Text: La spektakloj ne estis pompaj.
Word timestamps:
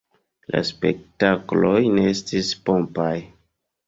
La 0.53 0.59
spektakloj 0.69 1.81
ne 1.97 2.05
estis 2.13 2.49
pompaj. 2.71 3.13